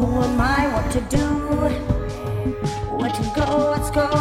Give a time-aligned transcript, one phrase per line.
[0.00, 0.66] Who am I?
[0.72, 1.26] What to do?
[2.96, 3.70] Where to go?
[3.70, 4.19] What's going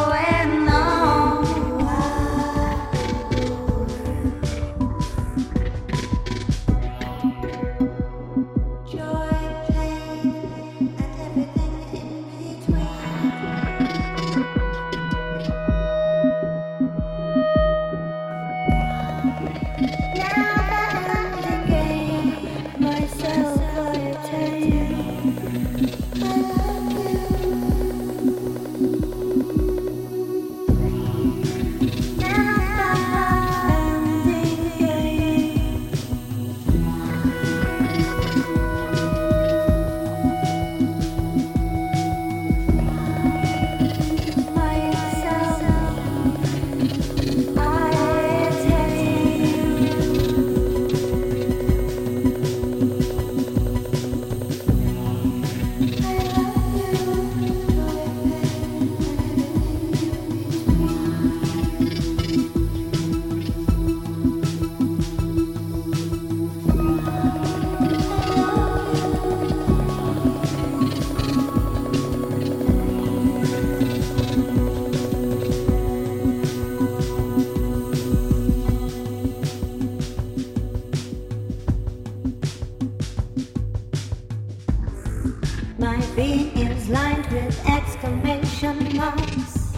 [86.40, 89.74] Is lined with exclamation marks.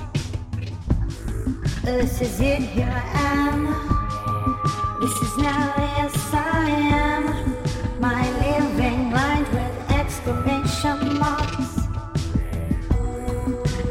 [1.81, 3.03] This is it, here I
[3.33, 3.65] am.
[5.01, 7.23] This is now, yes, I am.
[7.99, 11.69] My living lined with exclamation marks.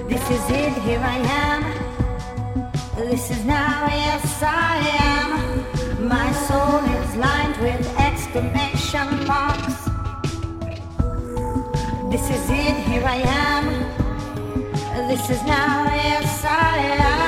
[0.09, 1.63] This is it, here I am.
[2.95, 4.77] This is now, yes, I
[5.19, 6.09] am.
[6.09, 9.90] My soul is lined with exclamation marks.
[12.11, 13.67] This is it, here I am.
[15.07, 17.20] This is now, yes, I am.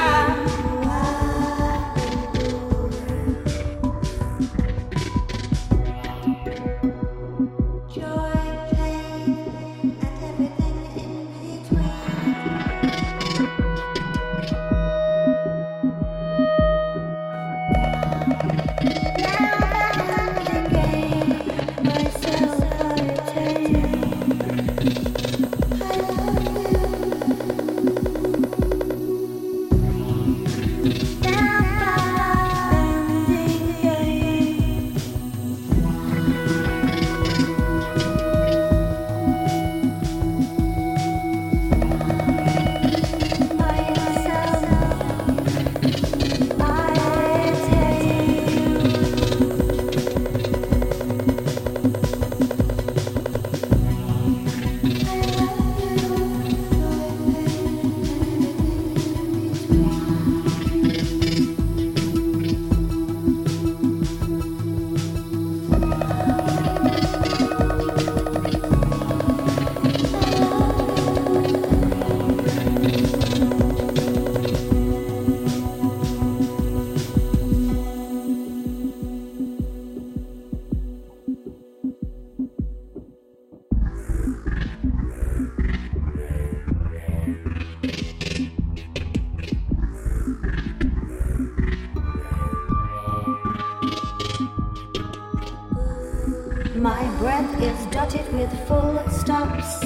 [96.83, 99.79] My breath is dotted with full stops.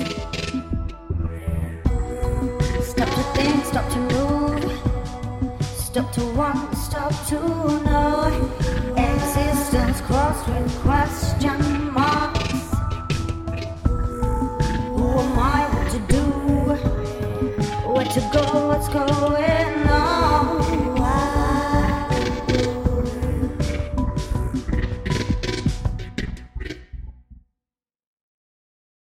[2.90, 5.60] Stop to think, stop to move.
[5.60, 7.38] Stop to want, stop to
[7.84, 8.50] know.
[8.96, 11.55] Existence crossed with question